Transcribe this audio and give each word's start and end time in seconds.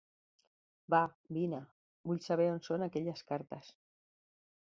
Va, 0.93 1.01
vine, 1.37 1.59
vull 2.11 2.23
saber 2.29 2.49
on 2.55 2.63
són 2.69 2.85
aquelles 2.87 3.23
cartes. 3.33 3.73